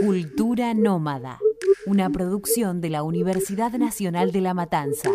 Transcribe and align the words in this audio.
Cultura 0.00 0.74
Nómada, 0.74 1.38
una 1.86 2.10
producción 2.10 2.82
de 2.82 2.90
la 2.90 3.02
Universidad 3.02 3.72
Nacional 3.72 4.30
de 4.30 4.42
La 4.42 4.52
Matanza. 4.52 5.08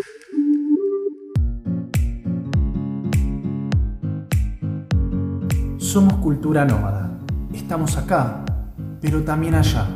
Somos 5.78 6.16
cultura 6.16 6.66
nómada. 6.66 7.20
Estamos 7.54 7.96
acá, 7.96 8.44
pero 9.02 9.24
también 9.24 9.54
allá. 9.54 9.88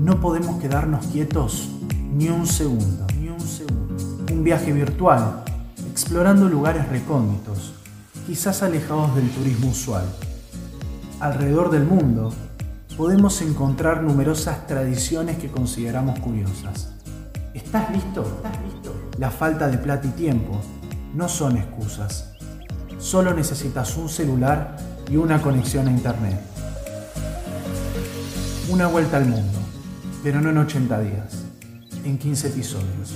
No 0.00 0.20
podemos 0.20 0.58
quedarnos 0.58 1.06
quietos 1.08 1.68
ni 2.14 2.30
un 2.30 2.46
segundo, 2.46 3.06
ni 3.20 3.28
un 3.28 3.40
segundo. 3.40 3.94
Un 4.32 4.42
viaje 4.42 4.72
virtual, 4.72 5.44
explorando 5.90 6.48
lugares 6.48 6.88
recónditos, 6.88 7.74
quizás 8.26 8.62
alejados 8.62 9.14
del 9.16 9.28
turismo 9.30 9.68
usual. 9.68 10.04
Alrededor 11.20 11.70
del 11.70 11.84
mundo, 11.84 12.32
podemos 12.98 13.40
encontrar 13.42 14.02
numerosas 14.02 14.66
tradiciones 14.66 15.38
que 15.38 15.48
consideramos 15.48 16.18
curiosas. 16.18 16.90
¿Estás 17.54 17.92
listo? 17.92 18.22
¿Estás 18.22 18.60
listo? 18.64 18.92
La 19.18 19.30
falta 19.30 19.68
de 19.68 19.78
plata 19.78 20.08
y 20.08 20.10
tiempo 20.10 20.60
no 21.14 21.28
son 21.28 21.58
excusas. 21.58 22.32
Solo 22.98 23.32
necesitas 23.32 23.96
un 23.96 24.08
celular 24.08 24.76
y 25.08 25.16
una 25.16 25.40
conexión 25.40 25.86
a 25.86 25.92
internet. 25.92 26.40
Una 28.68 28.88
vuelta 28.88 29.18
al 29.18 29.26
mundo, 29.26 29.60
pero 30.24 30.40
no 30.40 30.50
en 30.50 30.58
80 30.58 31.00
días, 31.00 31.44
en 32.04 32.18
15 32.18 32.48
episodios. 32.48 33.14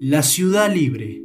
La 0.00 0.24
ciudad 0.24 0.68
libre. 0.74 1.22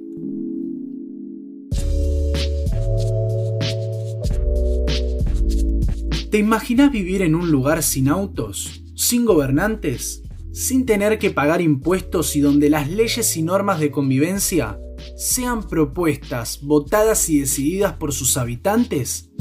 ¿Te 6.30 6.38
imaginas 6.38 6.91
vivir 6.91 7.23
en 7.23 7.33
un 7.33 7.50
lugar 7.50 7.81
sin 7.81 8.09
autos, 8.09 8.83
sin 8.94 9.25
gobernantes, 9.25 10.22
sin 10.52 10.85
tener 10.85 11.17
que 11.17 11.31
pagar 11.31 11.61
impuestos 11.61 12.35
y 12.35 12.41
donde 12.41 12.69
las 12.69 12.91
leyes 12.91 13.35
y 13.38 13.41
normas 13.41 13.80
de 13.80 13.89
convivencia 13.89 14.80
sean 15.16 15.67
propuestas, 15.67 16.61
votadas 16.61 17.28
y 17.28 17.39
decididas 17.39 17.94
por 17.94 18.13
sus 18.13 18.38
habitantes? 18.38 19.31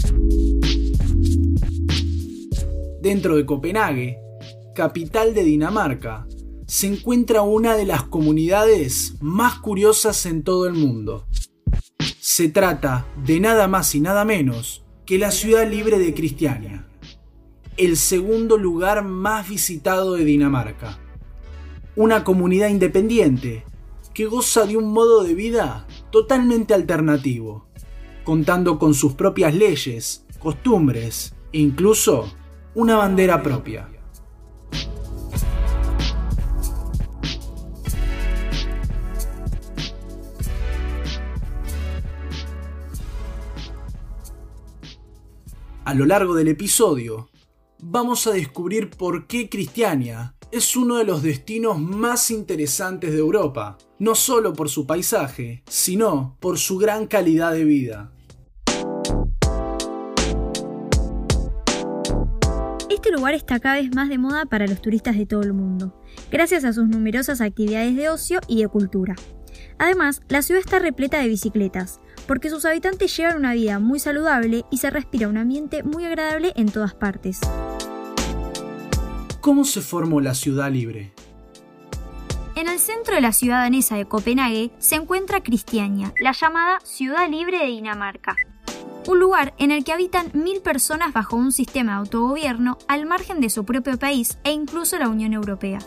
Dentro 3.02 3.36
de 3.36 3.44
Copenhague, 3.44 4.16
capital 4.74 5.34
de 5.34 5.44
Dinamarca, 5.44 6.26
se 6.66 6.88
encuentra 6.88 7.42
una 7.42 7.76
de 7.76 7.86
las 7.86 8.02
comunidades 8.02 9.14
más 9.20 9.58
curiosas 9.60 10.26
en 10.26 10.42
todo 10.42 10.66
el 10.66 10.74
mundo. 10.74 11.26
Se 12.20 12.48
trata 12.48 13.06
de 13.24 13.38
nada 13.38 13.68
más 13.68 13.94
y 13.94 14.00
nada 14.00 14.24
menos 14.24 14.84
que 15.06 15.18
la 15.18 15.30
ciudad 15.30 15.70
libre 15.70 15.98
de 15.98 16.12
Cristiania, 16.12 16.88
el 17.76 17.96
segundo 17.96 18.58
lugar 18.58 19.04
más 19.04 19.48
visitado 19.48 20.14
de 20.14 20.24
Dinamarca. 20.24 20.98
Una 21.94 22.24
comunidad 22.24 22.68
independiente 22.68 23.64
que 24.12 24.26
goza 24.26 24.66
de 24.66 24.76
un 24.76 24.92
modo 24.92 25.22
de 25.22 25.34
vida 25.34 25.86
totalmente 26.10 26.74
alternativo, 26.74 27.68
contando 28.24 28.78
con 28.78 28.92
sus 28.92 29.14
propias 29.14 29.54
leyes, 29.54 30.26
costumbres 30.40 31.34
e 31.52 31.60
incluso 31.60 32.34
una 32.74 32.96
bandera 32.96 33.42
propia. 33.42 33.88
A 45.86 45.94
lo 45.94 46.04
largo 46.04 46.34
del 46.34 46.48
episodio, 46.48 47.30
vamos 47.78 48.26
a 48.26 48.32
descubrir 48.32 48.90
por 48.90 49.28
qué 49.28 49.48
Cristiania 49.48 50.34
es 50.50 50.74
uno 50.74 50.96
de 50.96 51.04
los 51.04 51.22
destinos 51.22 51.78
más 51.78 52.32
interesantes 52.32 53.12
de 53.12 53.20
Europa, 53.20 53.78
no 54.00 54.16
solo 54.16 54.52
por 54.52 54.68
su 54.68 54.84
paisaje, 54.84 55.62
sino 55.68 56.36
por 56.40 56.58
su 56.58 56.78
gran 56.78 57.06
calidad 57.06 57.52
de 57.52 57.62
vida. 57.62 58.10
Este 62.90 63.12
lugar 63.12 63.34
está 63.34 63.60
cada 63.60 63.76
vez 63.76 63.94
más 63.94 64.08
de 64.08 64.18
moda 64.18 64.44
para 64.44 64.66
los 64.66 64.82
turistas 64.82 65.16
de 65.16 65.26
todo 65.26 65.42
el 65.42 65.52
mundo, 65.52 66.02
gracias 66.32 66.64
a 66.64 66.72
sus 66.72 66.88
numerosas 66.88 67.40
actividades 67.40 67.94
de 67.94 68.08
ocio 68.08 68.40
y 68.48 68.60
de 68.60 68.66
cultura. 68.66 69.14
Además, 69.78 70.20
la 70.28 70.42
ciudad 70.42 70.60
está 70.64 70.80
repleta 70.80 71.20
de 71.20 71.28
bicicletas, 71.28 72.00
porque 72.26 72.50
sus 72.50 72.64
habitantes 72.64 73.16
llevan 73.16 73.36
una 73.36 73.54
vida 73.54 73.78
muy 73.78 73.98
saludable 73.98 74.64
y 74.70 74.78
se 74.78 74.90
respira 74.90 75.28
un 75.28 75.36
ambiente 75.36 75.82
muy 75.82 76.04
agradable 76.04 76.52
en 76.56 76.70
todas 76.70 76.94
partes. 76.94 77.40
¿Cómo 79.40 79.64
se 79.64 79.80
formó 79.80 80.20
la 80.20 80.34
ciudad 80.34 80.70
libre? 80.70 81.12
En 82.56 82.68
el 82.68 82.78
centro 82.78 83.14
de 83.14 83.20
la 83.20 83.32
ciudad 83.32 83.62
danesa 83.62 83.96
de 83.96 84.06
Copenhague 84.06 84.72
se 84.78 84.96
encuentra 84.96 85.42
Cristiania, 85.42 86.12
la 86.18 86.32
llamada 86.32 86.80
Ciudad 86.82 87.28
Libre 87.28 87.58
de 87.58 87.66
Dinamarca. 87.66 88.34
Un 89.06 89.20
lugar 89.20 89.54
en 89.58 89.70
el 89.70 89.84
que 89.84 89.92
habitan 89.92 90.30
mil 90.32 90.62
personas 90.62 91.12
bajo 91.12 91.36
un 91.36 91.52
sistema 91.52 91.92
de 91.92 91.98
autogobierno 91.98 92.78
al 92.88 93.06
margen 93.06 93.40
de 93.40 93.50
su 93.50 93.64
propio 93.64 93.98
país 93.98 94.38
e 94.42 94.52
incluso 94.52 94.98
la 94.98 95.08
Unión 95.08 95.32
Europea. 95.32 95.78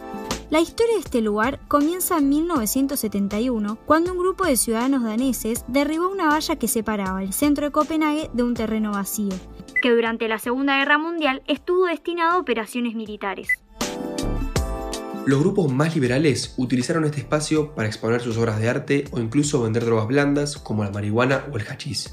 La 0.51 0.61
historia 0.61 0.95
de 0.95 1.01
este 1.01 1.21
lugar 1.21 1.59
comienza 1.67 2.17
en 2.17 2.27
1971, 2.29 3.77
cuando 3.85 4.13
un 4.13 4.17
grupo 4.17 4.45
de 4.45 4.57
ciudadanos 4.57 5.03
daneses 5.03 5.63
derribó 5.67 6.09
una 6.09 6.27
valla 6.27 6.55
que 6.55 6.67
separaba 6.67 7.21
el 7.21 7.33
centro 7.33 7.67
de 7.67 7.71
Copenhague 7.71 8.31
de 8.33 8.41
un 8.41 8.55
terreno 8.55 8.93
vacío, 8.93 9.29
que 9.79 9.91
durante 9.91 10.27
la 10.27 10.39
Segunda 10.39 10.79
Guerra 10.79 10.97
Mundial 10.97 11.43
estuvo 11.45 11.85
destinado 11.85 12.31
a 12.31 12.39
operaciones 12.39 12.95
militares. 12.95 13.47
Los 15.27 15.39
grupos 15.39 15.71
más 15.71 15.93
liberales 15.93 16.55
utilizaron 16.57 17.05
este 17.05 17.19
espacio 17.19 17.75
para 17.75 17.87
exponer 17.87 18.19
sus 18.19 18.35
obras 18.37 18.59
de 18.59 18.69
arte 18.69 19.03
o 19.11 19.19
incluso 19.19 19.61
vender 19.61 19.85
drogas 19.85 20.07
blandas 20.07 20.57
como 20.57 20.83
la 20.83 20.89
marihuana 20.89 21.45
o 21.53 21.57
el 21.57 21.67
hachís. 21.67 22.11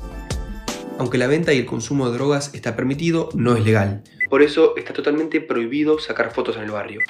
Aunque 0.99 1.17
la 1.17 1.27
venta 1.27 1.55
y 1.55 1.59
el 1.59 1.65
consumo 1.65 2.11
de 2.11 2.19
drogas 2.19 2.55
está 2.55 2.77
permitido, 2.77 3.31
no 3.35 3.57
es 3.57 3.65
legal. 3.65 4.03
Por 4.29 4.43
eso 4.43 4.77
está 4.77 4.93
totalmente 4.93 5.41
prohibido 5.41 5.99
sacar 5.99 6.35
fotos 6.35 6.57
en 6.57 6.65
el 6.65 6.71
barrio. 6.71 7.01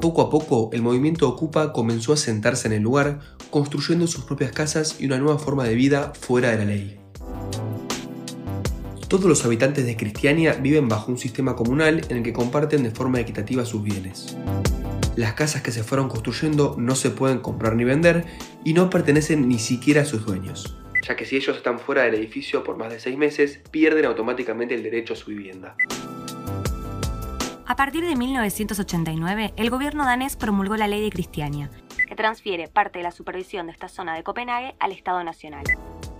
Poco 0.00 0.22
a 0.22 0.30
poco, 0.30 0.70
el 0.72 0.80
movimiento 0.80 1.28
Ocupa 1.28 1.72
comenzó 1.72 2.12
a 2.12 2.16
sentarse 2.16 2.68
en 2.68 2.74
el 2.74 2.82
lugar, 2.82 3.18
construyendo 3.50 4.06
sus 4.06 4.24
propias 4.24 4.52
casas 4.52 5.00
y 5.00 5.06
una 5.06 5.18
nueva 5.18 5.40
forma 5.40 5.64
de 5.64 5.74
vida 5.74 6.12
fuera 6.14 6.52
de 6.52 6.58
la 6.58 6.64
ley. 6.64 7.00
Todos 9.08 9.24
los 9.24 9.44
habitantes 9.44 9.86
de 9.86 9.96
Cristiania 9.96 10.52
viven 10.52 10.86
bajo 10.86 11.10
un 11.10 11.18
sistema 11.18 11.56
comunal 11.56 12.02
en 12.10 12.18
el 12.18 12.22
que 12.22 12.32
comparten 12.32 12.84
de 12.84 12.92
forma 12.92 13.18
equitativa 13.18 13.64
sus 13.64 13.82
bienes. 13.82 14.36
Las 15.16 15.32
casas 15.32 15.62
que 15.62 15.72
se 15.72 15.82
fueron 15.82 16.08
construyendo 16.08 16.76
no 16.78 16.94
se 16.94 17.10
pueden 17.10 17.40
comprar 17.40 17.74
ni 17.74 17.82
vender 17.82 18.24
y 18.64 18.74
no 18.74 18.90
pertenecen 18.90 19.48
ni 19.48 19.58
siquiera 19.58 20.02
a 20.02 20.04
sus 20.04 20.24
dueños, 20.24 20.76
ya 21.08 21.16
que 21.16 21.24
si 21.24 21.34
ellos 21.34 21.56
están 21.56 21.80
fuera 21.80 22.02
del 22.02 22.14
edificio 22.14 22.62
por 22.62 22.76
más 22.76 22.92
de 22.92 23.00
seis 23.00 23.18
meses, 23.18 23.60
pierden 23.72 24.04
automáticamente 24.04 24.76
el 24.76 24.84
derecho 24.84 25.14
a 25.14 25.16
su 25.16 25.30
vivienda. 25.30 25.76
A 27.70 27.76
partir 27.76 28.02
de 28.02 28.16
1989, 28.16 29.52
el 29.58 29.68
gobierno 29.68 30.06
danés 30.06 30.36
promulgó 30.36 30.78
la 30.78 30.88
ley 30.88 31.02
de 31.02 31.10
Cristiania, 31.10 31.70
que 32.08 32.16
transfiere 32.16 32.66
parte 32.66 33.00
de 33.00 33.02
la 33.02 33.10
supervisión 33.10 33.66
de 33.66 33.72
esta 33.72 33.88
zona 33.88 34.14
de 34.14 34.22
Copenhague 34.22 34.74
al 34.80 34.90
Estado 34.90 35.22
Nacional. 35.22 35.64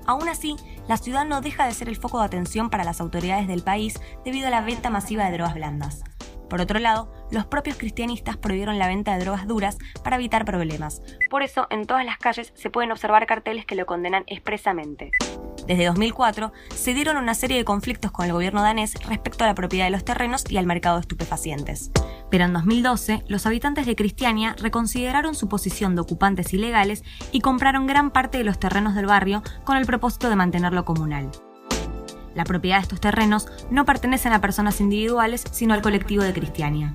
Aún 0.05 0.29
así, 0.29 0.57
la 0.89 0.99
ciudad 0.99 1.25
no 1.25 1.41
deja 1.41 1.65
de 1.65 1.73
ser 1.73 1.89
el 1.89 1.97
foco 1.97 2.19
de 2.19 2.27
atención 2.27 2.69
para 2.69 2.85
las 2.85 3.01
autoridades 3.01 3.49
del 3.49 3.63
país 3.63 3.99
debido 4.27 4.49
a 4.49 4.51
la 4.51 4.61
venta 4.61 4.91
masiva 4.91 5.25
de 5.25 5.33
drogas 5.33 5.55
blandas. 5.55 6.05
Por 6.51 6.61
otro 6.61 6.81
lado, 6.81 7.11
los 7.31 7.47
propios 7.47 7.79
cristianistas 7.79 8.37
prohibieron 8.37 8.79
la 8.79 8.87
venta 8.87 9.17
de 9.17 9.25
drogas 9.25 9.49
duras 9.49 9.79
para 10.05 10.17
evitar 10.17 10.45
problemas. 10.45 11.01
Por 11.31 11.43
eso, 11.43 11.67
en 11.71 11.87
todas 11.87 12.05
las 12.05 12.19
calles 12.19 12.53
se 12.57 12.69
pueden 12.69 12.93
observar 12.93 13.27
carteles 13.27 13.65
que 13.65 13.75
lo 13.75 13.87
condenan 13.87 14.25
expresamente. 14.27 15.13
Desde 15.69 15.85
2004 15.85 16.51
se 16.75 16.95
dieron 16.95 17.19
una 17.19 17.35
serie 17.35 17.59
de 17.59 17.65
conflictos 17.67 18.11
con 18.11 18.25
el 18.25 18.33
gobierno 18.33 18.63
danés 18.63 18.95
respecto 19.07 19.45
a 19.45 19.47
la 19.47 19.55
propiedad 19.55 19.85
de 19.85 19.91
los 19.91 20.03
terrenos 20.03 20.45
y 20.49 20.57
al 20.57 20.65
mercado 20.65 20.97
de 20.97 21.03
estupefacientes. 21.03 21.91
Pero 22.31 22.47
en 22.47 22.55
2012, 22.55 23.25
los 23.29 23.45
habitantes 23.45 23.85
de 23.85 23.95
Cristiania 23.95 24.57
reconsideraron 24.59 25.35
su 25.35 25.47
posición 25.47 25.95
de 25.95 26.01
ocupantes 26.01 26.55
ilegales 26.55 27.05
y 27.33 27.41
compraron 27.41 27.87
gran 27.87 28.11
parte 28.13 28.39
de 28.39 28.45
los 28.45 28.59
terrenos 28.59 28.95
del 28.95 29.05
barrio 29.05 29.43
con 29.65 29.77
el 29.77 29.85
propósito 29.85 30.31
de 30.31 30.37
mantenerlo 30.37 30.87
comunal. 30.87 31.31
La 32.35 32.45
propiedad 32.45 32.77
de 32.77 32.83
estos 32.83 33.01
terrenos 33.01 33.49
no 33.71 33.85
pertenecen 33.85 34.33
a 34.33 34.41
personas 34.41 34.81
individuales, 34.81 35.45
sino 35.51 35.75
al 35.75 35.83
colectivo 35.83 36.23
de 36.23 36.33
Cristiania. 36.33 36.95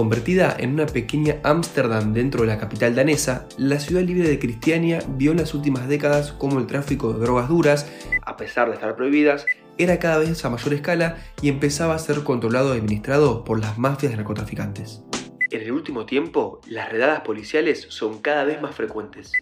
Convertida 0.00 0.56
en 0.58 0.72
una 0.72 0.86
pequeña 0.86 1.40
Ámsterdam 1.42 2.14
dentro 2.14 2.40
de 2.40 2.46
la 2.46 2.58
capital 2.58 2.94
danesa, 2.94 3.46
la 3.58 3.78
ciudad 3.78 4.00
libre 4.00 4.26
de 4.26 4.38
Cristiania 4.38 5.00
vio 5.06 5.32
en 5.32 5.36
las 5.36 5.52
últimas 5.52 5.88
décadas 5.88 6.32
cómo 6.32 6.58
el 6.58 6.66
tráfico 6.66 7.12
de 7.12 7.20
drogas 7.20 7.50
duras, 7.50 7.92
a 8.24 8.38
pesar 8.38 8.68
de 8.68 8.76
estar 8.76 8.96
prohibidas, 8.96 9.44
era 9.76 9.98
cada 9.98 10.16
vez 10.16 10.42
a 10.42 10.48
mayor 10.48 10.72
escala 10.72 11.18
y 11.42 11.50
empezaba 11.50 11.94
a 11.94 11.98
ser 11.98 12.24
controlado 12.24 12.74
y 12.74 12.78
administrado 12.78 13.44
por 13.44 13.60
las 13.60 13.76
mafias 13.76 14.12
de 14.12 14.16
narcotraficantes. 14.16 15.04
En 15.50 15.60
el 15.60 15.70
último 15.70 16.06
tiempo, 16.06 16.62
las 16.66 16.90
redadas 16.90 17.20
policiales 17.20 17.84
son 17.90 18.22
cada 18.22 18.44
vez 18.44 18.58
más 18.62 18.74
frecuentes. 18.74 19.32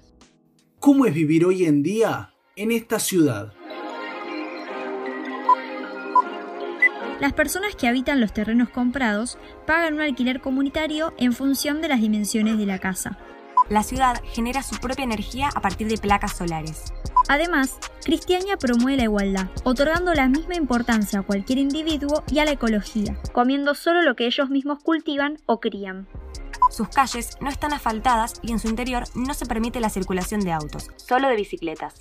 ¿Cómo 0.80 1.06
es 1.06 1.14
vivir 1.14 1.44
hoy 1.44 1.66
en 1.66 1.84
día 1.84 2.34
en 2.56 2.72
esta 2.72 2.98
ciudad? 2.98 3.52
Las 7.20 7.32
personas 7.32 7.74
que 7.74 7.88
habitan 7.88 8.20
los 8.20 8.32
terrenos 8.32 8.68
comprados 8.68 9.38
pagan 9.66 9.94
un 9.94 10.00
alquiler 10.00 10.40
comunitario 10.40 11.12
en 11.18 11.32
función 11.32 11.80
de 11.80 11.88
las 11.88 12.00
dimensiones 12.00 12.58
de 12.58 12.66
la 12.66 12.78
casa. 12.78 13.18
La 13.68 13.82
ciudad 13.82 14.22
genera 14.32 14.62
su 14.62 14.76
propia 14.76 15.04
energía 15.04 15.50
a 15.54 15.60
partir 15.60 15.88
de 15.88 15.98
placas 15.98 16.36
solares. 16.36 16.92
Además, 17.28 17.78
Cristiania 18.04 18.56
promueve 18.56 18.96
la 18.96 19.02
igualdad, 19.04 19.48
otorgando 19.64 20.14
la 20.14 20.28
misma 20.28 20.54
importancia 20.54 21.18
a 21.18 21.22
cualquier 21.22 21.58
individuo 21.58 22.22
y 22.30 22.38
a 22.38 22.44
la 22.44 22.52
ecología, 22.52 23.18
comiendo 23.32 23.74
solo 23.74 24.02
lo 24.02 24.14
que 24.14 24.26
ellos 24.26 24.48
mismos 24.48 24.78
cultivan 24.82 25.38
o 25.44 25.58
crían. 25.58 26.06
Sus 26.70 26.88
calles 26.88 27.36
no 27.40 27.50
están 27.50 27.72
asfaltadas 27.72 28.34
y 28.42 28.52
en 28.52 28.60
su 28.60 28.68
interior 28.68 29.04
no 29.14 29.34
se 29.34 29.46
permite 29.46 29.80
la 29.80 29.90
circulación 29.90 30.40
de 30.40 30.52
autos, 30.52 30.88
solo 30.96 31.28
de 31.28 31.36
bicicletas. 31.36 31.94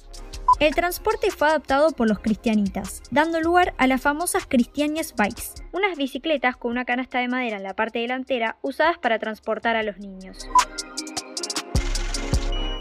El 0.59 0.73
transporte 0.73 1.29
fue 1.29 1.49
adoptado 1.49 1.91
por 1.91 2.09
los 2.09 2.17
cristianitas, 2.19 3.03
dando 3.11 3.39
lugar 3.39 3.75
a 3.77 3.85
las 3.85 4.01
famosas 4.01 4.47
Christianias 4.47 5.13
Bikes, 5.15 5.63
unas 5.71 5.95
bicicletas 5.95 6.57
con 6.57 6.71
una 6.71 6.83
canasta 6.83 7.19
de 7.19 7.27
madera 7.27 7.57
en 7.57 7.63
la 7.63 7.75
parte 7.75 7.99
delantera 7.99 8.57
usadas 8.63 8.97
para 8.97 9.19
transportar 9.19 9.75
a 9.75 9.83
los 9.83 9.99
niños. 9.99 10.47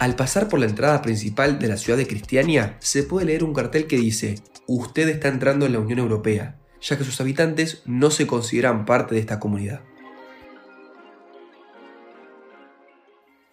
Al 0.01 0.17
pasar 0.17 0.49
por 0.49 0.59
la 0.59 0.67
entrada 0.67 1.03
principal 1.03 1.59
de 1.59 1.69
la 1.69 1.77
ciudad 1.77 1.99
de 1.99 2.07
Cristiania, 2.07 2.77
se 2.81 3.03
puede 3.03 3.27
leer 3.27 3.45
un 3.45 3.53
cartel 3.53 3.87
que 3.87 3.97
dice, 3.97 4.37
usted 4.67 5.09
está 5.11 5.29
entrando 5.29 5.67
en 5.67 5.73
la 5.73 5.81
Unión 5.81 5.99
Europea, 5.99 6.59
ya 6.81 6.97
que 6.97 7.05
sus 7.05 7.21
habitantes 7.21 7.83
no 7.85 8.11
se 8.11 8.27
consideran 8.27 8.87
parte 8.87 9.15
de 9.15 9.21
esta 9.21 9.39
comunidad. 9.39 9.83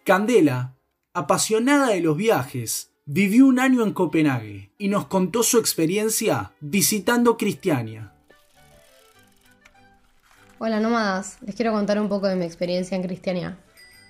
Candela, 0.04 0.76
apasionada 1.12 1.88
de 1.88 2.00
los 2.00 2.16
viajes, 2.16 2.93
vivió 3.06 3.46
un 3.46 3.58
año 3.58 3.82
en 3.82 3.92
Copenhague 3.92 4.70
y 4.78 4.88
nos 4.88 5.06
contó 5.06 5.42
su 5.42 5.58
experiencia 5.58 6.52
visitando 6.60 7.36
Cristiania. 7.36 8.12
Hola 10.58 10.80
nómadas, 10.80 11.36
les 11.42 11.54
quiero 11.54 11.72
contar 11.72 12.00
un 12.00 12.08
poco 12.08 12.28
de 12.28 12.36
mi 12.36 12.46
experiencia 12.46 12.96
en 12.96 13.02
Cristiania. 13.02 13.58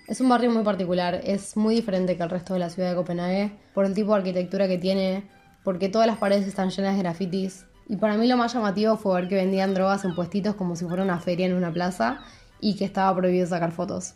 Es 0.06 0.20
un 0.20 0.28
barrio 0.28 0.50
muy 0.52 0.62
particular, 0.62 1.20
es 1.24 1.56
muy 1.56 1.74
diferente 1.74 2.16
que 2.16 2.22
el 2.22 2.30
resto 2.30 2.54
de 2.54 2.60
la 2.60 2.70
ciudad 2.70 2.90
de 2.90 2.94
Copenhague 2.94 3.52
por 3.74 3.84
el 3.84 3.94
tipo 3.94 4.12
de 4.12 4.18
arquitectura 4.18 4.68
que 4.68 4.78
tiene, 4.78 5.28
porque 5.64 5.88
todas 5.88 6.06
las 6.06 6.18
paredes 6.18 6.46
están 6.46 6.70
llenas 6.70 6.94
de 6.94 7.02
grafitis. 7.02 7.66
Y 7.88 7.96
para 7.96 8.16
mí 8.16 8.28
lo 8.28 8.36
más 8.36 8.54
llamativo 8.54 8.96
fue 8.96 9.20
ver 9.20 9.28
que 9.28 9.34
vendían 9.34 9.74
drogas 9.74 10.04
en 10.04 10.14
puestitos 10.14 10.54
como 10.54 10.76
si 10.76 10.84
fuera 10.84 11.02
una 11.02 11.18
feria 11.18 11.46
en 11.46 11.54
una 11.54 11.72
plaza 11.72 12.20
y 12.60 12.76
que 12.76 12.84
estaba 12.84 13.14
prohibido 13.16 13.46
sacar 13.46 13.72
fotos. 13.72 14.14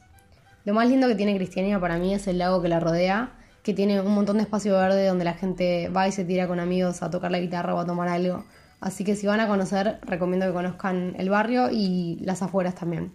Lo 0.64 0.72
más 0.72 0.88
lindo 0.88 1.08
que 1.08 1.16
tiene 1.16 1.34
Cristiania 1.36 1.80
para 1.80 1.98
mí 1.98 2.14
es 2.14 2.28
el 2.28 2.38
lago 2.38 2.62
que 2.62 2.68
la 2.68 2.78
rodea, 2.78 3.32
que 3.68 3.74
tiene 3.74 4.00
un 4.00 4.14
montón 4.14 4.38
de 4.38 4.44
espacio 4.44 4.72
verde 4.72 5.06
donde 5.06 5.26
la 5.26 5.34
gente 5.34 5.90
va 5.94 6.08
y 6.08 6.12
se 6.12 6.24
tira 6.24 6.48
con 6.48 6.58
amigos 6.58 7.02
a 7.02 7.10
tocar 7.10 7.30
la 7.30 7.38
guitarra 7.38 7.74
o 7.74 7.78
a 7.78 7.84
tomar 7.84 8.08
algo. 8.08 8.46
Así 8.80 9.04
que 9.04 9.14
si 9.14 9.26
van 9.26 9.40
a 9.40 9.46
conocer, 9.46 9.98
recomiendo 10.00 10.46
que 10.46 10.54
conozcan 10.54 11.14
el 11.18 11.28
barrio 11.28 11.68
y 11.70 12.18
las 12.22 12.40
afueras 12.40 12.76
también. 12.76 13.12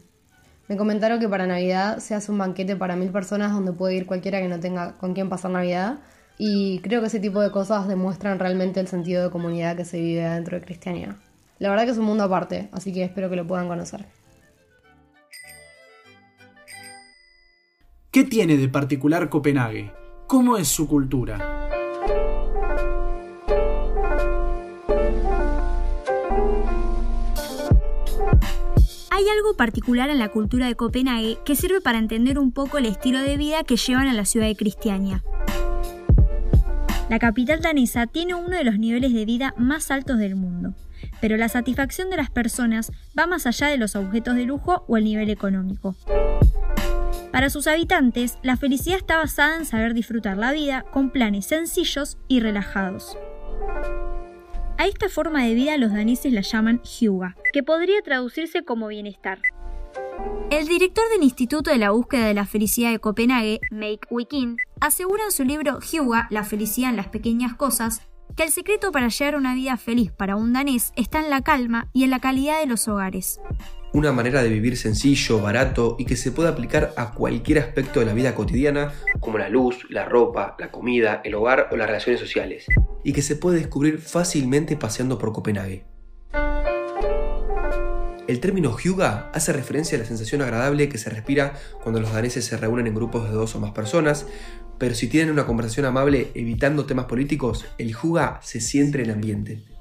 Me 0.68 0.78
comentaron 0.78 1.20
que 1.20 1.28
para 1.28 1.48
Navidad 1.48 1.98
se 1.98 2.14
hace 2.14 2.32
un 2.32 2.38
banquete 2.38 2.76
para 2.76 2.96
mil 2.96 3.10
personas 3.10 3.52
donde 3.52 3.74
puede 3.74 3.96
ir 3.96 4.06
cualquiera 4.06 4.42
que 4.42 4.48
no 4.48 4.60
tenga 4.60 4.94
con 5.00 5.16
quién 5.16 5.28
pasar 5.28 5.50
Navidad. 5.50 6.02
Y 6.38 6.78
creo 6.82 7.02
que 7.02 7.08
ese 7.08 7.20
tipo 7.20 7.42
de 7.42 7.50
cosas 7.50 7.88
demuestran 7.88 8.38
realmente 8.38 8.80
el 8.80 8.88
sentido 8.88 9.24
de 9.24 9.32
comunidad 9.32 9.76
que 9.76 9.86
se 9.86 10.00
vive 10.00 10.22
dentro 10.22 10.60
de 10.60 10.64
Cristiania. 10.64 11.16
La 11.58 11.72
verdad 11.72 11.86
que 11.86 11.92
es 11.94 11.98
un 11.98 12.06
mundo 12.06 12.26
aparte, 12.26 12.70
así 12.74 12.94
que 12.94 13.04
espero 13.04 13.28
que 13.28 13.38
lo 13.38 13.48
puedan 13.48 13.68
conocer. 13.68 14.06
¿Qué 18.12 18.24
tiene 18.24 18.56
de 18.56 18.70
particular 18.70 19.30
Copenhague? 19.30 20.03
¿Cómo 20.28 20.58
es 20.58 20.68
su 20.68 20.88
cultura? 20.88 21.70
Hay 29.12 29.30
algo 29.30 29.56
particular 29.58 30.10
en 30.10 30.20
la 30.20 30.30
cultura 30.30 30.68
de 30.68 30.76
Copenhague 30.76 31.38
que 31.46 31.56
sirve 31.56 31.82
para 31.82 32.00
entender 32.00 32.40
un 32.40 32.52
poco 32.52 32.78
el 32.78 32.86
estilo 32.86 33.20
de 33.20 33.38
vida 33.38 33.64
que 33.64 33.78
llevan 33.78 34.08
a 34.08 34.14
la 34.14 34.26
ciudad 34.26 34.48
de 34.48 34.56
Cristiania. 34.56 35.24
La 37.10 37.20
capital 37.20 37.62
danesa 37.62 38.08
tiene 38.08 38.34
uno 38.34 38.58
de 38.58 38.64
los 38.64 38.80
niveles 38.80 39.14
de 39.14 39.26
vida 39.26 39.54
más 39.58 39.92
altos 39.92 40.18
del 40.18 40.36
mundo, 40.36 40.74
pero 41.22 41.38
la 41.38 41.50
satisfacción 41.50 42.10
de 42.10 42.18
las 42.18 42.32
personas 42.32 42.92
va 43.18 43.28
más 43.28 43.46
allá 43.46 43.68
de 43.68 43.78
los 43.78 43.96
objetos 43.96 44.36
de 44.36 44.46
lujo 44.46 44.84
o 44.88 44.98
el 44.98 45.04
nivel 45.04 45.30
económico. 45.30 45.96
Para 47.34 47.50
sus 47.50 47.66
habitantes, 47.66 48.38
la 48.44 48.58
felicidad 48.58 48.98
está 48.98 49.18
basada 49.18 49.58
en 49.58 49.66
saber 49.66 49.96
disfrutar 49.96 50.38
la 50.38 50.52
vida 50.52 50.86
con 50.94 51.10
planes 51.10 51.48
sencillos 51.48 52.20
y 52.28 52.42
relajados. 52.42 53.18
A 54.78 54.86
esta 54.86 55.10
forma 55.10 55.44
de 55.44 55.56
vida 55.56 55.76
los 55.80 55.92
daneses 55.92 56.32
la 56.32 56.42
llaman 56.42 56.80
Hyuga, 56.84 57.36
que 57.52 57.64
podría 57.64 58.04
traducirse 58.04 58.64
como 58.64 58.88
bienestar. 58.88 59.40
El 60.52 60.68
director 60.68 61.10
del 61.10 61.24
Instituto 61.24 61.72
de 61.72 61.80
la 61.80 61.90
Búsqueda 61.90 62.28
de 62.28 62.36
la 62.36 62.46
Felicidad 62.46 62.92
de 62.92 63.00
Copenhague, 63.00 63.62
Make 63.72 64.02
Wikin, 64.12 64.58
asegura 64.80 65.24
en 65.24 65.32
su 65.32 65.44
libro 65.44 65.80
Hyuga, 65.80 66.28
la 66.30 66.44
felicidad 66.44 66.92
en 66.92 66.98
las 66.98 67.08
pequeñas 67.08 67.56
cosas, 67.56 68.04
que 68.38 68.44
el 68.44 68.52
secreto 68.52 68.92
para 68.92 69.08
llevar 69.08 69.38
una 69.38 69.56
vida 69.56 69.76
feliz 69.78 70.12
para 70.12 70.36
un 70.36 70.54
danés 70.54 70.94
está 70.96 71.20
en 71.20 71.32
la 71.32 71.42
calma 71.42 71.90
y 71.94 72.04
en 72.04 72.12
la 72.12 72.20
calidad 72.20 72.60
de 72.60 72.68
los 72.68 72.88
hogares 72.88 73.40
una 73.94 74.12
manera 74.12 74.44
de 74.44 74.50
vivir 74.50 74.76
sencillo, 74.76 75.40
barato 75.40 75.96
y 76.00 76.06
que 76.06 76.18
se 76.18 76.32
puede 76.32 76.50
aplicar 76.50 76.94
a 76.98 77.12
cualquier 77.12 77.60
aspecto 77.60 78.00
de 78.00 78.08
la 78.08 78.14
vida 78.14 78.36
cotidiana, 78.36 78.92
como 79.20 79.38
la 79.38 79.50
luz, 79.50 79.86
la 79.90 80.06
ropa, 80.06 80.56
la 80.60 80.72
comida, 80.72 81.22
el 81.24 81.36
hogar 81.36 81.70
o 81.72 81.78
las 81.78 81.88
relaciones 81.88 82.20
sociales, 82.20 82.66
y 83.04 83.14
que 83.14 83.22
se 83.22 83.36
puede 83.36 83.60
descubrir 83.60 84.00
fácilmente 84.00 84.76
paseando 84.76 85.18
por 85.18 85.32
Copenhague. 85.32 85.86
El 88.26 88.40
término 88.40 88.76
hyuga 88.78 89.30
hace 89.34 89.52
referencia 89.54 89.98
a 89.98 90.00
la 90.00 90.08
sensación 90.08 90.42
agradable 90.42 90.90
que 90.90 90.98
se 90.98 91.10
respira 91.10 91.54
cuando 91.84 92.00
los 92.00 92.14
daneses 92.14 92.46
se 92.46 92.58
reúnen 92.58 92.88
en 92.88 92.96
grupos 92.96 93.26
de 93.26 93.36
dos 93.36 93.54
o 93.56 93.60
más 93.60 93.72
personas, 93.72 94.26
pero 94.80 94.96
si 94.96 95.08
tienen 95.08 95.32
una 95.32 95.46
conversación 95.46 95.86
amable 95.86 96.32
evitando 96.34 96.86
temas 96.86 97.06
políticos, 97.06 97.66
el 97.78 97.90
hyuga 97.94 98.40
se 98.42 98.60
siente 98.60 99.00
en 99.00 99.06
el 99.06 99.12
ambiente. 99.12 99.73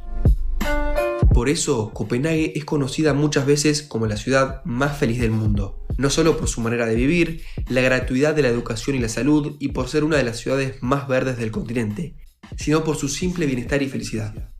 Por 1.33 1.49
eso, 1.49 1.91
Copenhague 1.95 2.53
es 2.57 2.67
conocida 2.67 3.15
muchas 3.15 3.47
veces 3.47 3.83
como 3.83 4.07
la 4.07 4.19
ciudad 4.19 4.63
más 4.65 4.99
feliz 4.99 5.19
del 5.19 5.31
mundo, 5.31 5.87
no 5.97 6.11
solo 6.11 6.37
por 6.37 6.47
su 6.47 6.61
manera 6.61 6.85
de 6.85 6.95
vivir, 6.95 7.43
la 7.69 7.81
gratuidad 7.81 8.35
de 8.35 8.43
la 8.43 8.49
educación 8.49 8.97
y 8.97 8.99
la 8.99 9.09
salud 9.09 9.57
y 9.59 9.69
por 9.69 9.89
ser 9.89 10.05
una 10.05 10.19
de 10.19 10.25
las 10.25 10.37
ciudades 10.37 10.83
más 10.83 11.09
verdes 11.09 11.39
del 11.39 11.51
continente, 11.51 12.17
sino 12.59 12.85
por 12.85 12.97
su 12.97 13.09
simple 13.09 13.47
bienestar 13.47 13.83
y 13.83 13.89
felicidad. 13.89 14.53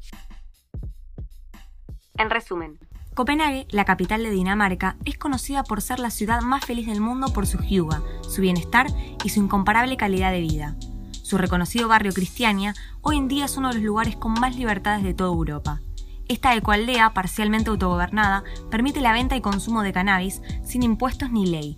En 2.17 2.31
resumen, 2.31 2.79
Copenhague, 3.15 3.67
la 3.71 3.85
capital 3.85 4.23
de 4.23 4.31
Dinamarca, 4.31 4.97
es 5.05 5.19
conocida 5.19 5.65
por 5.65 5.83
ser 5.83 5.99
la 5.99 6.11
ciudad 6.11 6.41
más 6.41 6.65
feliz 6.65 6.87
del 6.87 7.03
mundo 7.03 7.35
por 7.35 7.47
su 7.47 7.59
hyuga, 7.59 8.03
su 8.23 8.41
bienestar 8.41 8.87
y 9.23 9.29
su 9.29 9.41
incomparable 9.41 9.99
calidad 9.99 10.33
de 10.33 10.41
vida. 10.41 10.77
Su 11.23 11.37
reconocido 11.37 11.89
barrio 11.89 12.13
Cristiania 12.13 12.75
hoy 13.03 13.19
en 13.19 13.29
día 13.29 13.45
es 13.45 13.59
uno 13.59 13.69
de 13.69 13.75
los 13.75 13.85
lugares 13.85 14.17
con 14.17 14.33
más 14.33 14.57
libertades 14.57 15.05
de 15.05 15.13
toda 15.13 15.31
Europa. 15.31 15.83
Esta 16.29 16.55
ecoaldea, 16.55 17.15
parcialmente 17.15 17.71
autogobernada, 17.71 18.45
permite 18.71 19.01
la 19.01 19.13
venta 19.13 19.37
y 19.37 19.41
consumo 19.41 19.83
de 19.83 19.93
cannabis 19.93 20.41
sin 20.65 20.83
impuestos 20.83 21.31
ni 21.31 21.47
ley. 21.47 21.77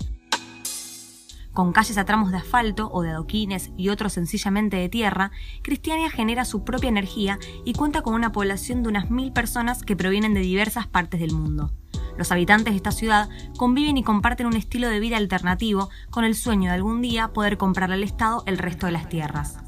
Con 1.52 1.72
calles 1.72 1.98
a 1.98 2.04
tramos 2.04 2.32
de 2.32 2.38
asfalto 2.38 2.90
o 2.92 3.02
de 3.02 3.10
adoquines 3.10 3.70
y 3.76 3.88
otros 3.88 4.12
sencillamente 4.12 4.76
de 4.76 4.88
tierra, 4.88 5.30
Cristiania 5.62 6.10
genera 6.10 6.44
su 6.44 6.64
propia 6.64 6.88
energía 6.88 7.38
y 7.64 7.74
cuenta 7.74 8.02
con 8.02 8.14
una 8.14 8.32
población 8.32 8.82
de 8.82 8.88
unas 8.88 9.08
mil 9.08 9.32
personas 9.32 9.82
que 9.84 9.94
provienen 9.94 10.34
de 10.34 10.40
diversas 10.40 10.88
partes 10.88 11.20
del 11.20 11.32
mundo. 11.32 11.70
Los 12.18 12.32
habitantes 12.32 12.72
de 12.72 12.76
esta 12.76 12.90
ciudad 12.90 13.28
conviven 13.56 13.96
y 13.96 14.02
comparten 14.02 14.46
un 14.46 14.56
estilo 14.56 14.88
de 14.88 14.98
vida 14.98 15.16
alternativo 15.16 15.90
con 16.10 16.24
el 16.24 16.34
sueño 16.34 16.70
de 16.70 16.74
algún 16.74 17.00
día 17.02 17.28
poder 17.28 17.56
comprarle 17.56 17.94
al 17.94 18.04
Estado 18.04 18.42
el 18.46 18.58
resto 18.58 18.86
de 18.86 18.92
las 18.92 19.08
tierras. 19.08 19.58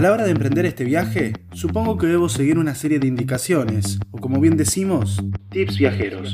A 0.00 0.02
la 0.02 0.12
hora 0.12 0.24
de 0.24 0.30
emprender 0.30 0.64
este 0.64 0.84
viaje, 0.84 1.34
supongo 1.52 1.98
que 1.98 2.06
debo 2.06 2.30
seguir 2.30 2.56
una 2.56 2.74
serie 2.74 2.98
de 2.98 3.06
indicaciones, 3.06 3.98
o 4.10 4.16
como 4.16 4.40
bien 4.40 4.56
decimos, 4.56 5.22
tips 5.50 5.76
viajeros. 5.76 6.32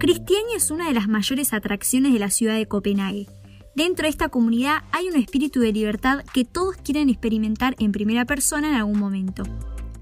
Cristiania 0.00 0.56
es 0.56 0.72
una 0.72 0.88
de 0.88 0.94
las 0.94 1.06
mayores 1.06 1.52
atracciones 1.52 2.12
de 2.12 2.18
la 2.18 2.30
ciudad 2.30 2.56
de 2.56 2.66
Copenhague. 2.66 3.28
Dentro 3.76 4.06
de 4.06 4.10
esta 4.10 4.28
comunidad 4.28 4.78
hay 4.90 5.06
un 5.06 5.14
espíritu 5.14 5.60
de 5.60 5.72
libertad 5.72 6.24
que 6.34 6.44
todos 6.44 6.74
quieren 6.78 7.08
experimentar 7.08 7.76
en 7.78 7.92
primera 7.92 8.24
persona 8.24 8.70
en 8.70 8.74
algún 8.74 8.98
momento. 8.98 9.44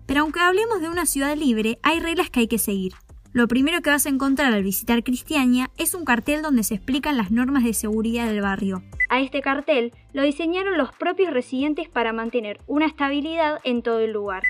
Pero 0.07 0.23
aunque 0.23 0.40
hablemos 0.40 0.81
de 0.81 0.88
una 0.88 1.04
ciudad 1.04 1.37
libre, 1.37 1.78
hay 1.83 2.00
reglas 2.00 2.31
que 2.31 2.40
hay 2.40 2.49
que 2.49 2.57
seguir. 2.57 2.95
Lo 3.35 3.49
primero 3.49 3.83
que 3.83 3.91
vas 3.91 4.07
a 4.07 4.11
encontrar 4.11 4.55
al 4.55 4.62
visitar 4.62 5.03
Cristiania 5.03 5.69
es 5.76 5.95
un 5.95 6.05
cartel 6.05 6.41
donde 6.41 6.62
se 6.62 6.76
explican 6.76 7.17
las 7.17 7.33
normas 7.33 7.64
de 7.64 7.75
seguridad 7.75 8.29
del 8.29 8.43
barrio. 8.43 8.85
A 9.09 9.21
este 9.21 9.43
cartel 9.43 9.93
lo 10.12 10.23
diseñaron 10.23 10.79
los 10.79 10.93
propios 10.93 11.33
residentes 11.33 11.88
para 11.88 12.12
mantener 12.12 12.61
una 12.69 12.87
estabilidad 12.87 13.59
en 13.64 13.83
todo 13.83 13.99
el 13.99 14.12
lugar. 14.12 14.45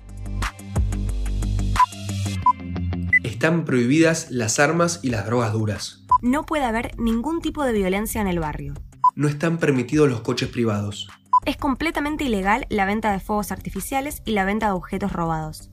Están 3.22 3.64
prohibidas 3.64 4.30
las 4.30 4.58
armas 4.58 5.00
y 5.02 5.08
las 5.08 5.24
drogas 5.24 5.54
duras. 5.54 6.04
No 6.20 6.44
puede 6.44 6.64
haber 6.64 6.90
ningún 6.98 7.40
tipo 7.40 7.64
de 7.64 7.72
violencia 7.72 8.20
en 8.20 8.28
el 8.28 8.38
barrio. 8.38 8.74
No 9.14 9.28
están 9.28 9.56
permitidos 9.56 10.10
los 10.10 10.20
coches 10.20 10.50
privados. 10.50 11.08
Es 11.46 11.56
completamente 11.56 12.24
ilegal 12.24 12.66
la 12.68 12.84
venta 12.84 13.12
de 13.12 13.20
fuegos 13.20 13.50
artificiales 13.50 14.20
y 14.26 14.32
la 14.32 14.44
venta 14.44 14.66
de 14.66 14.72
objetos 14.72 15.10
robados. 15.10 15.70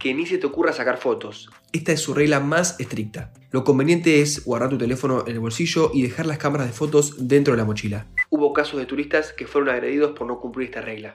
Que 0.00 0.14
ni 0.14 0.24
se 0.24 0.38
te 0.38 0.46
ocurra 0.46 0.72
sacar 0.72 0.96
fotos. 0.96 1.50
Esta 1.72 1.92
es 1.92 2.00
su 2.00 2.14
regla 2.14 2.40
más 2.40 2.80
estricta. 2.80 3.34
Lo 3.50 3.64
conveniente 3.64 4.22
es 4.22 4.46
guardar 4.46 4.70
tu 4.70 4.78
teléfono 4.78 5.24
en 5.26 5.34
el 5.34 5.40
bolsillo 5.40 5.90
y 5.92 6.00
dejar 6.00 6.24
las 6.24 6.38
cámaras 6.38 6.68
de 6.68 6.72
fotos 6.72 7.28
dentro 7.28 7.52
de 7.52 7.58
la 7.58 7.66
mochila. 7.66 8.06
Hubo 8.30 8.54
casos 8.54 8.80
de 8.80 8.86
turistas 8.86 9.34
que 9.34 9.46
fueron 9.46 9.68
agredidos 9.68 10.12
por 10.12 10.26
no 10.26 10.40
cumplir 10.40 10.70
esta 10.70 10.80
regla. 10.80 11.14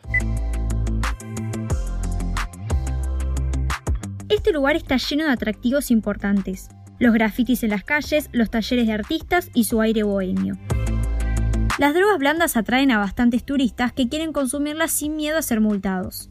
Este 4.30 4.52
lugar 4.52 4.76
está 4.76 4.98
lleno 4.98 5.26
de 5.26 5.32
atractivos 5.32 5.90
importantes. 5.90 6.70
Los 7.00 7.12
grafitis 7.12 7.64
en 7.64 7.72
las 7.72 7.84
calles, 7.84 8.30
los 8.34 8.52
talleres 8.52 8.86
de 8.86 8.94
artistas 8.94 9.50
y 9.56 9.64
su 9.64 9.82
aire 9.82 10.04
bohemio. 10.04 10.60
Las 11.80 11.96
drogas 11.96 12.20
blandas 12.20 12.56
atraen 12.56 12.92
a 12.92 13.00
bastantes 13.00 13.44
turistas 13.44 13.94
que 13.94 14.08
quieren 14.08 14.32
consumirlas 14.32 14.92
sin 14.92 15.16
miedo 15.16 15.40
a 15.40 15.42
ser 15.42 15.60
multados. 15.60 16.30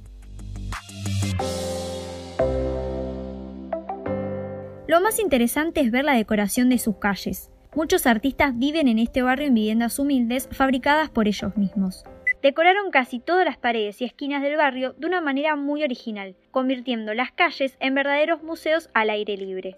Lo 4.95 5.01
más 5.01 5.19
interesante 5.19 5.81
es 5.81 5.91
ver 5.91 6.05
la 6.05 6.15
decoración 6.15 6.69
de 6.69 6.79
sus 6.79 6.99
calles. 6.99 7.51
Muchos 7.75 8.07
artistas 8.07 8.57
viven 8.57 8.87
en 8.87 9.01
este 9.01 9.23
barrio 9.23 9.49
en 9.49 9.55
viviendas 9.55 9.99
humildes 9.99 10.49
fabricadas 10.53 11.11
por 11.11 11.27
ellos 11.27 11.57
mismos. 11.57 12.05
Decoraron 12.45 12.93
casi 12.93 13.19
todas 13.19 13.45
las 13.45 13.59
paredes 13.59 14.01
y 14.01 14.05
esquinas 14.05 14.41
del 14.41 14.57
barrio 14.57 14.93
de 14.93 15.09
una 15.09 15.21
manera 15.21 15.57
muy 15.57 15.83
original, 15.83 16.37
convirtiendo 16.53 17.13
las 17.13 17.33
calles 17.33 17.77
en 17.81 17.97
verdaderos 17.97 18.45
museos 18.45 18.89
al 18.95 19.11
aire 19.11 19.37
libre. 19.37 19.75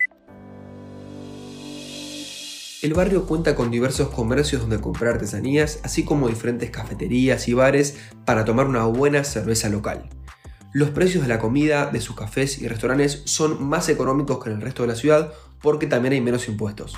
El 2.82 2.92
barrio 2.92 3.26
cuenta 3.26 3.54
con 3.54 3.70
diversos 3.70 4.10
comercios 4.10 4.60
donde 4.60 4.82
comprar 4.82 5.14
artesanías, 5.14 5.80
así 5.82 6.04
como 6.04 6.28
diferentes 6.28 6.68
cafeterías 6.68 7.48
y 7.48 7.54
bares 7.54 7.98
para 8.26 8.44
tomar 8.44 8.66
una 8.66 8.84
buena 8.84 9.24
cerveza 9.24 9.70
local. 9.70 10.10
Los 10.76 10.90
precios 10.90 11.22
de 11.22 11.28
la 11.30 11.38
comida, 11.38 11.86
de 11.86 12.02
sus 12.02 12.14
cafés 12.14 12.60
y 12.60 12.68
restaurantes 12.68 13.22
son 13.24 13.66
más 13.66 13.88
económicos 13.88 14.44
que 14.44 14.50
en 14.50 14.56
el 14.56 14.60
resto 14.60 14.82
de 14.82 14.88
la 14.88 14.94
ciudad 14.94 15.32
porque 15.62 15.86
también 15.86 16.12
hay 16.12 16.20
menos 16.20 16.48
impuestos. 16.48 16.94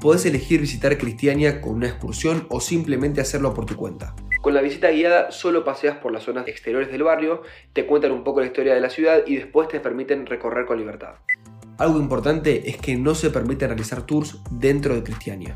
Podés 0.00 0.24
elegir 0.24 0.62
visitar 0.62 0.96
Cristiania 0.96 1.60
con 1.60 1.74
una 1.74 1.88
excursión 1.88 2.46
o 2.48 2.62
simplemente 2.62 3.20
hacerlo 3.20 3.52
por 3.52 3.66
tu 3.66 3.76
cuenta. 3.76 4.16
Con 4.40 4.54
la 4.54 4.62
visita 4.62 4.90
guiada 4.90 5.30
solo 5.30 5.62
paseas 5.62 5.98
por 5.98 6.10
las 6.10 6.22
zonas 6.22 6.48
exteriores 6.48 6.90
del 6.90 7.02
barrio, 7.02 7.42
te 7.74 7.84
cuentan 7.84 8.12
un 8.12 8.24
poco 8.24 8.40
la 8.40 8.46
historia 8.46 8.74
de 8.74 8.80
la 8.80 8.88
ciudad 8.88 9.18
y 9.26 9.36
después 9.36 9.68
te 9.68 9.80
permiten 9.80 10.24
recorrer 10.24 10.64
con 10.64 10.78
libertad. 10.78 11.16
Algo 11.76 11.98
importante 11.98 12.70
es 12.70 12.78
que 12.78 12.96
no 12.96 13.14
se 13.14 13.28
permite 13.28 13.66
realizar 13.66 14.06
tours 14.06 14.38
dentro 14.50 14.94
de 14.94 15.02
Cristiania. 15.02 15.54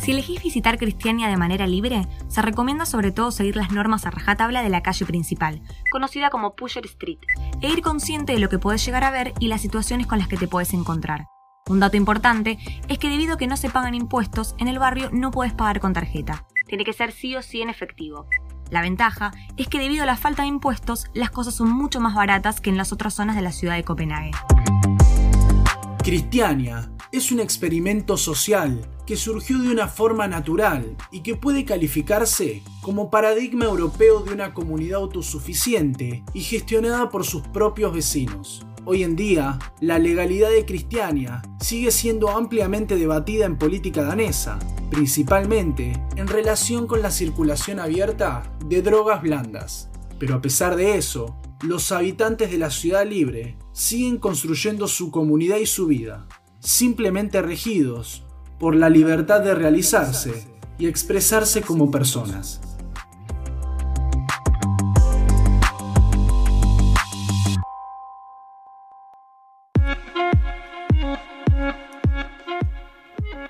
Si 0.00 0.12
elegís 0.12 0.42
visitar 0.42 0.78
Cristiania 0.78 1.28
de 1.28 1.36
manera 1.36 1.66
libre, 1.66 2.06
se 2.26 2.40
recomienda 2.40 2.86
sobre 2.86 3.12
todo 3.12 3.30
seguir 3.30 3.56
las 3.56 3.70
normas 3.70 4.06
a 4.06 4.10
rajatabla 4.10 4.62
de 4.62 4.70
la 4.70 4.82
calle 4.82 5.04
principal, 5.04 5.60
conocida 5.90 6.30
como 6.30 6.54
Pusher 6.56 6.86
Street, 6.86 7.18
e 7.60 7.68
ir 7.68 7.82
consciente 7.82 8.32
de 8.32 8.38
lo 8.38 8.48
que 8.48 8.58
puedes 8.58 8.82
llegar 8.82 9.04
a 9.04 9.10
ver 9.10 9.34
y 9.40 9.48
las 9.48 9.60
situaciones 9.60 10.06
con 10.06 10.18
las 10.18 10.26
que 10.26 10.38
te 10.38 10.48
puedes 10.48 10.72
encontrar. 10.72 11.26
Un 11.68 11.80
dato 11.80 11.98
importante 11.98 12.58
es 12.88 12.98
que 12.98 13.10
debido 13.10 13.34
a 13.34 13.36
que 13.36 13.46
no 13.46 13.58
se 13.58 13.68
pagan 13.68 13.94
impuestos, 13.94 14.54
en 14.56 14.68
el 14.68 14.78
barrio 14.78 15.10
no 15.12 15.30
puedes 15.30 15.52
pagar 15.52 15.80
con 15.80 15.92
tarjeta. 15.92 16.46
Tiene 16.66 16.84
que 16.84 16.94
ser 16.94 17.12
sí 17.12 17.36
o 17.36 17.42
sí 17.42 17.60
en 17.60 17.68
efectivo. 17.68 18.26
La 18.70 18.80
ventaja 18.80 19.32
es 19.58 19.68
que 19.68 19.78
debido 19.78 20.04
a 20.04 20.06
la 20.06 20.16
falta 20.16 20.42
de 20.42 20.48
impuestos, 20.48 21.08
las 21.12 21.30
cosas 21.30 21.54
son 21.54 21.70
mucho 21.70 22.00
más 22.00 22.14
baratas 22.14 22.62
que 22.62 22.70
en 22.70 22.78
las 22.78 22.92
otras 22.94 23.12
zonas 23.12 23.36
de 23.36 23.42
la 23.42 23.52
ciudad 23.52 23.74
de 23.74 23.84
Copenhague. 23.84 24.30
Cristiania 26.02 26.90
es 27.12 27.30
un 27.30 27.40
experimento 27.40 28.16
social 28.16 28.88
que 29.06 29.16
surgió 29.16 29.58
de 29.58 29.68
una 29.68 29.86
forma 29.86 30.26
natural 30.28 30.96
y 31.10 31.20
que 31.20 31.36
puede 31.36 31.66
calificarse 31.66 32.62
como 32.80 33.10
paradigma 33.10 33.66
europeo 33.66 34.20
de 34.20 34.32
una 34.32 34.54
comunidad 34.54 35.00
autosuficiente 35.00 36.24
y 36.32 36.40
gestionada 36.40 37.10
por 37.10 37.26
sus 37.26 37.42
propios 37.48 37.92
vecinos. 37.92 38.66
Hoy 38.86 39.02
en 39.02 39.14
día, 39.14 39.58
la 39.80 39.98
legalidad 39.98 40.50
de 40.50 40.64
Cristiania 40.64 41.42
sigue 41.60 41.90
siendo 41.90 42.30
ampliamente 42.30 42.96
debatida 42.96 43.44
en 43.44 43.58
política 43.58 44.02
danesa, 44.02 44.58
principalmente 44.90 45.92
en 46.16 46.28
relación 46.28 46.86
con 46.86 47.02
la 47.02 47.10
circulación 47.10 47.78
abierta 47.78 48.50
de 48.64 48.80
drogas 48.80 49.20
blandas. 49.20 49.90
Pero 50.18 50.36
a 50.36 50.40
pesar 50.40 50.76
de 50.76 50.96
eso, 50.96 51.36
los 51.62 51.92
habitantes 51.92 52.50
de 52.50 52.56
la 52.56 52.70
ciudad 52.70 53.06
libre 53.06 53.58
siguen 53.72 54.18
construyendo 54.18 54.88
su 54.88 55.10
comunidad 55.10 55.58
y 55.58 55.66
su 55.66 55.86
vida, 55.86 56.26
simplemente 56.58 57.42
regidos 57.42 58.24
por 58.58 58.74
la 58.76 58.90
libertad 58.90 59.40
de 59.40 59.54
realizarse 59.54 60.46
y 60.78 60.86
expresarse 60.86 61.62
como 61.62 61.90
personas. 61.90 62.60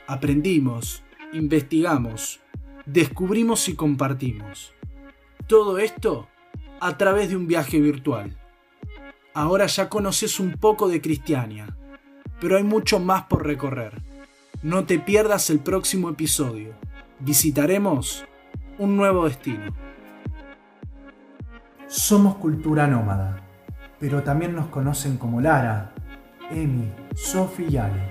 Aprendimos, 0.07 1.05
investigamos, 1.33 2.41
descubrimos 2.85 3.69
y 3.69 3.75
compartimos. 3.75 4.75
Todo 5.47 5.79
esto 5.79 6.29
a 6.81 6.97
través 6.99 7.31
de 7.31 7.37
un 7.37 7.47
viaje 7.47 7.81
virtual. 7.81 8.37
Ahora 9.41 9.65
ya 9.65 9.89
conoces 9.89 10.39
un 10.39 10.53
poco 10.53 10.87
de 10.87 11.01
Cristiania, 11.01 11.75
pero 12.43 12.59
hay 12.59 12.63
mucho 12.63 13.01
más 13.01 13.23
por 13.23 13.47
recorrer. 13.47 14.03
No 14.63 14.85
te 14.85 14.99
pierdas 14.99 15.49
el 15.49 15.61
próximo 15.61 16.11
episodio. 16.11 16.75
Visitaremos 17.21 18.27
un 18.77 18.99
nuevo 18.99 19.25
destino. 19.25 19.75
Somos 21.87 22.37
cultura 22.37 22.87
nómada, 22.87 23.41
pero 23.99 24.23
también 24.23 24.55
nos 24.55 24.67
conocen 24.67 25.17
como 25.17 25.41
Lara, 25.41 25.95
Emi, 26.51 26.93
Sofi 27.15 27.65
y 27.71 27.79
Ale. 27.79 28.11